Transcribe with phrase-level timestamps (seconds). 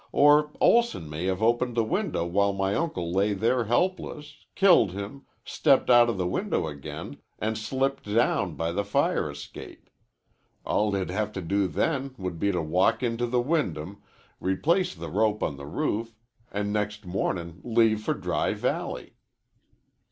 [0.11, 5.27] Or Olson may have opened the window while my uncle lay there helpless, killed him,
[5.45, 9.91] stepped outa the window again, an' slipped down by the fire escape.
[10.65, 14.01] All he'd have to do then would be to walk into the Wyndham,
[14.39, 16.15] replace the rope on the roof,
[16.51, 19.13] an' next mornin' leave for Dry Valley."